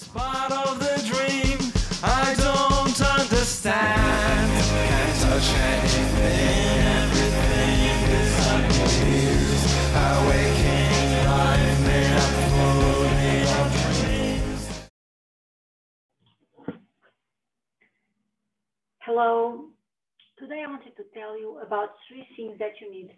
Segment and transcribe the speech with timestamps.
[0.00, 1.58] It's part of the dream.
[2.04, 4.46] I don't understand.
[4.86, 6.78] Can't touch anything.
[19.00, 19.64] Hello.
[20.38, 23.10] Today I wanted to tell you about three things that you need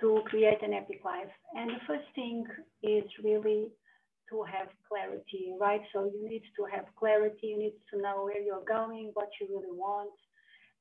[0.00, 1.28] to create an epic life.
[1.54, 2.46] And the first thing
[2.82, 3.70] is really
[4.32, 5.82] to have clarity, right?
[5.94, 9.48] So you need to have clarity, you need to know where you're going, what you
[9.50, 10.12] really want,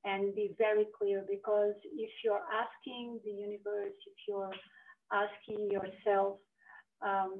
[0.05, 4.51] and be very clear because if you're asking the universe, if you're
[5.13, 6.37] asking yourself,
[7.03, 7.33] um,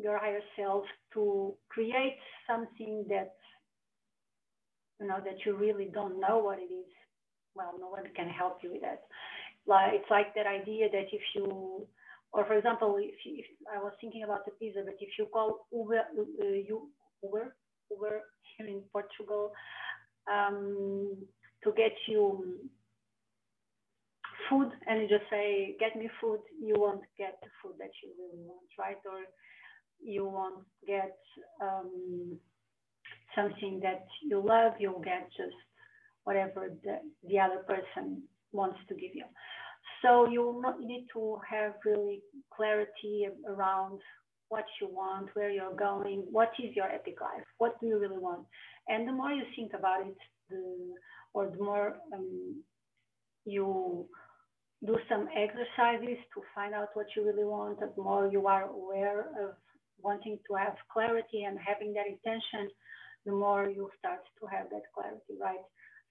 [0.00, 3.34] your higher self to create something that
[5.00, 6.86] you know that you really don't know what it is
[7.54, 9.02] well no one can help you with that
[9.66, 11.86] like it's like that idea that if you
[12.34, 15.66] or for example, if, if I was thinking about the pizza, but if you call
[15.72, 16.90] Uber, uh, you,
[17.22, 17.54] Uber,
[17.90, 18.20] Uber
[18.56, 19.52] here in Portugal,
[20.30, 21.16] um,
[21.62, 22.58] to get you
[24.50, 28.10] food and you just say, get me food, you won't get the food that you
[28.18, 28.98] really want, right?
[29.06, 29.20] Or
[30.02, 31.16] you won't get
[31.62, 32.36] um,
[33.36, 35.54] something that you love, you'll get just
[36.24, 39.24] whatever the, the other person wants to give you.
[40.02, 42.22] So you need to have really
[42.54, 44.00] clarity around
[44.48, 48.18] what you want, where you're going, what is your epic life, what do you really
[48.18, 48.46] want.
[48.88, 50.16] And the more you think about it,
[50.50, 50.94] the,
[51.32, 52.62] or the more um,
[53.44, 54.06] you
[54.84, 59.20] do some exercises to find out what you really want, the more you are aware
[59.42, 59.54] of
[60.02, 62.68] wanting to have clarity and having that intention,
[63.24, 65.64] the more you start to have that clarity, right?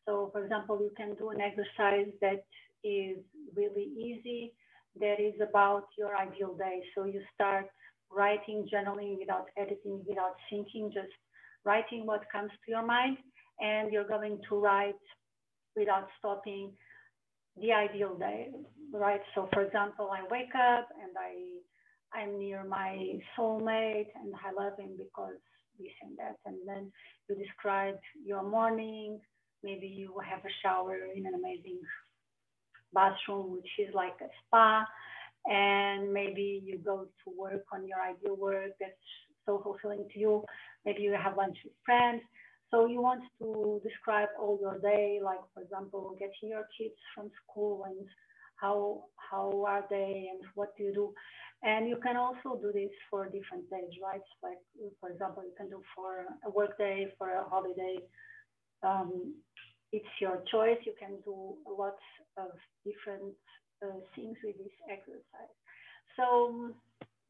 [0.05, 2.43] So, for example, you can do an exercise that
[2.83, 3.17] is
[3.55, 4.53] really easy.
[4.99, 6.81] That is about your ideal day.
[6.95, 7.67] So you start
[8.11, 11.13] writing, journaling without editing, without thinking, just
[11.65, 13.17] writing what comes to your mind.
[13.59, 14.95] And you're going to write
[15.75, 16.71] without stopping
[17.59, 18.49] the ideal day,
[18.93, 19.21] right?
[19.35, 24.77] So for example, I wake up and I I'm near my soulmate and I love
[24.79, 25.37] him because
[25.79, 26.37] this and that.
[26.45, 26.91] And then
[27.29, 29.19] you describe your morning.
[29.63, 31.79] Maybe you have a shower in an amazing
[32.93, 34.85] bathroom, which is like a spa.
[35.45, 38.93] And maybe you go to work on your ideal work that's
[39.45, 40.43] so fulfilling to you.
[40.85, 42.21] Maybe you have lunch with friends.
[42.71, 47.29] So you want to describe all your day, like for example, getting your kids from
[47.43, 48.07] school and
[48.55, 51.13] how how are they and what do you do.
[51.61, 54.21] And you can also do this for different days, right?
[54.41, 54.57] Like
[54.99, 57.97] for example, you can do for a work day, for a holiday.
[58.81, 59.35] Um,
[59.93, 60.79] it's your choice.
[60.85, 62.03] You can do lots
[62.37, 62.49] of
[62.83, 63.33] different
[63.81, 65.53] uh, things with this exercise.
[66.17, 66.71] So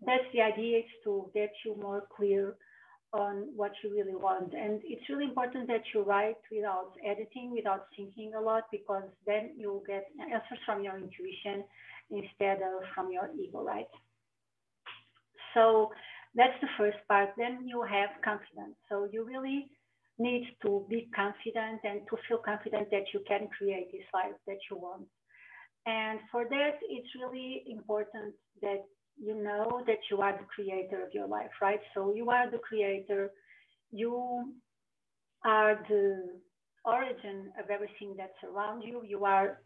[0.05, 2.55] that's the idea is to get you more clear
[3.13, 4.53] on what you really want.
[4.53, 9.51] And it's really important that you write without editing, without thinking a lot, because then
[9.55, 11.63] you'll get answers from your intuition
[12.09, 13.87] instead of from your ego, right?
[15.53, 15.91] So
[16.33, 17.29] that's the first part.
[17.37, 18.75] Then you have confidence.
[18.89, 19.69] So you really
[20.19, 24.59] need to be confident and to feel confident that you can create this life that
[24.69, 25.07] you want.
[25.85, 28.85] And for that, it's really important that
[29.17, 31.79] you know that you are the creator of your life, right?
[31.93, 33.31] So you are the creator.
[33.91, 34.53] You
[35.45, 36.39] are the
[36.85, 39.03] origin of everything that's around you.
[39.05, 39.59] You are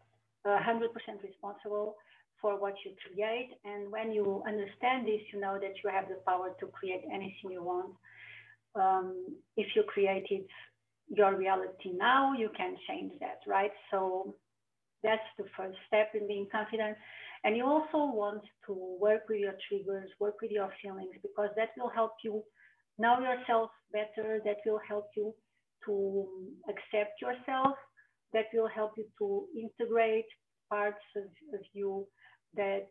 [0.46, 0.88] 100%
[1.22, 1.96] responsible
[2.40, 3.50] for what you create.
[3.64, 7.50] And when you understand this, you know that you have the power to create anything
[7.50, 7.94] you want
[8.74, 10.44] um, if you created
[11.08, 13.72] your reality now, you can change that, right?
[13.90, 14.34] So
[15.02, 16.96] that's the first step in being confident.
[17.44, 21.70] And you also want to work with your triggers, work with your feelings, because that
[21.78, 22.42] will help you
[22.98, 24.40] know yourself better.
[24.44, 25.34] That will help you
[25.86, 26.26] to
[26.68, 27.76] accept yourself.
[28.32, 30.26] That will help you to integrate
[30.68, 31.24] parts of,
[31.54, 32.06] of you
[32.54, 32.88] that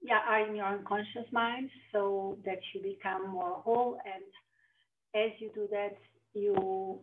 [0.00, 3.98] yeah, are in your unconscious mind so that you become more whole.
[4.04, 5.96] And as you do that,
[6.34, 6.98] you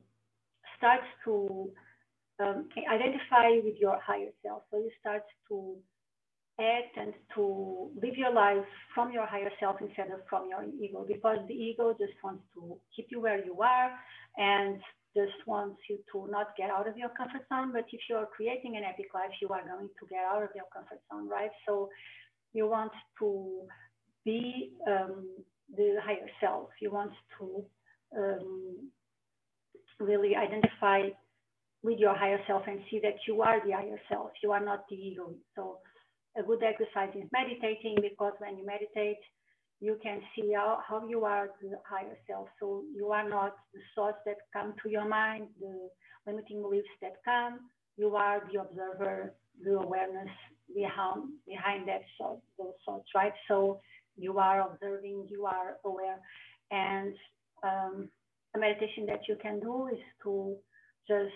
[0.77, 1.69] start to
[2.39, 4.63] um, identify with your higher self.
[4.71, 5.75] So you start to
[6.59, 11.05] act and to live your life from your higher self instead of from your ego,
[11.05, 13.91] because the ego just wants to keep you where you are
[14.37, 14.79] and
[15.15, 17.71] just wants you to not get out of your comfort zone.
[17.73, 20.65] But if you're creating an epic life, you are going to get out of your
[20.73, 21.51] comfort zone, right?
[21.67, 21.89] So
[22.55, 23.67] you want to
[24.23, 25.27] be um,
[25.75, 26.69] the higher self.
[26.81, 27.65] You want to
[28.17, 28.89] um,
[29.99, 31.09] really identify
[31.83, 34.31] with your higher self and see that you are the higher self.
[34.41, 35.33] You are not the ego.
[35.55, 35.79] So
[36.37, 39.19] a good exercise is meditating because when you meditate,
[39.81, 42.47] you can see how, how you are the higher self.
[42.59, 45.89] So you are not the thoughts that come to your mind, the
[46.25, 47.59] limiting beliefs that come.
[47.97, 50.29] You are the observer, the awareness
[50.73, 53.33] behind behind that thought, those thoughts, right?
[53.47, 53.79] So
[54.17, 56.19] you are observing, you are aware,
[56.71, 57.13] and
[57.63, 58.09] um,
[58.55, 60.55] a meditation that you can do is to
[61.07, 61.33] just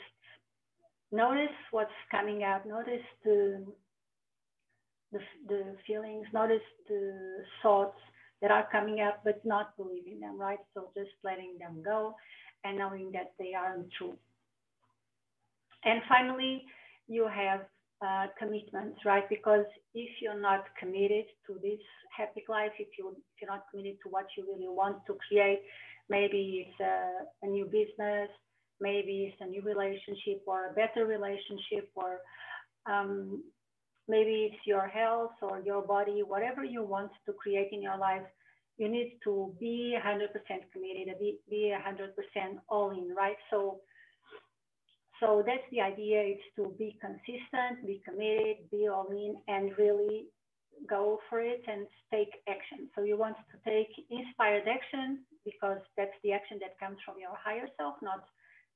[1.11, 3.65] notice what's coming up, notice the
[5.11, 7.97] the, the feelings, notice the thoughts
[8.41, 10.59] that are coming up, but not believing them, right?
[10.73, 12.15] So just letting them go
[12.63, 14.15] and knowing that they aren't true.
[15.83, 16.63] And finally,
[17.07, 17.61] you have
[18.05, 19.27] uh, commitments, right?
[19.29, 21.79] Because if you're not committed to this
[22.15, 25.61] happy life, if, you, if you're not committed to what you really want to create,
[26.09, 28.29] maybe it's a, a new business,
[28.81, 32.19] maybe it's a new relationship or a better relationship or
[32.89, 33.43] um,
[34.07, 38.23] maybe it's your health or your body, whatever you want to create in your life,
[38.77, 40.27] you need to be 100%
[40.73, 42.09] committed, be, be 100%
[42.69, 43.35] all in, right?
[43.51, 43.81] So,
[45.19, 50.27] so that's the idea is to be consistent, be committed, be all in, and really
[50.89, 52.89] go for it and take action.
[52.95, 57.35] So you want to take inspired action because that's the action that comes from your
[57.35, 58.23] higher self, not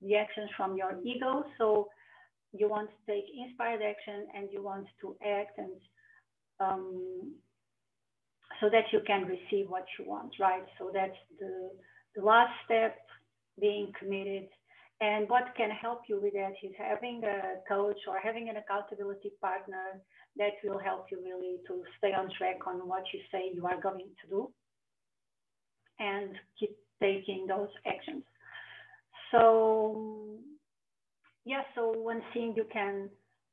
[0.01, 1.45] the actions from your ego.
[1.57, 1.87] So
[2.51, 5.71] you want to take inspired action and you want to act and
[6.59, 7.33] um,
[8.61, 10.63] so that you can receive what you want, right?
[10.77, 11.71] So that's the,
[12.15, 12.97] the last step,
[13.59, 14.47] being committed.
[15.01, 19.31] And what can help you with that is having a coach or having an accountability
[19.41, 19.99] partner
[20.37, 23.81] that will help you really to stay on track on what you say you are
[23.81, 24.51] going to do
[25.99, 28.23] and keep taking those actions.
[29.31, 30.39] So
[31.45, 33.09] yeah, so one thing you can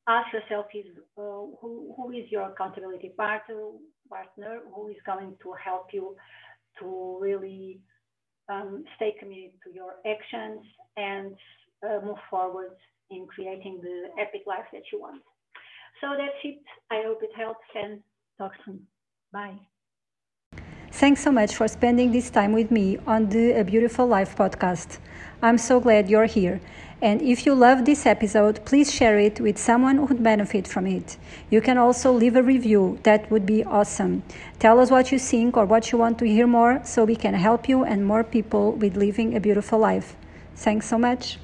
[0.08, 0.86] ask yourself is
[1.18, 1.22] uh,
[1.60, 3.70] who, who is your accountability partner,
[4.08, 6.14] partner, who is going to help you
[6.78, 7.80] to really
[8.50, 10.60] um, stay committed to your actions
[10.96, 11.36] and
[11.86, 12.76] uh, move forward
[13.10, 15.22] in creating the epic life that you want.
[16.00, 16.62] So that's it.
[16.90, 18.00] I hope it helps and
[18.38, 18.86] talk soon.
[19.32, 19.58] Bye.
[20.92, 24.98] Thanks so much for spending this time with me on the A Beautiful Life podcast.
[25.40, 26.60] I'm so glad you're here.
[27.00, 30.86] And if you love this episode, please share it with someone who would benefit from
[30.86, 31.16] it.
[31.48, 34.22] You can also leave a review, that would be awesome.
[34.58, 37.34] Tell us what you think or what you want to hear more so we can
[37.34, 40.16] help you and more people with living a beautiful life.
[40.56, 41.38] Thanks so much.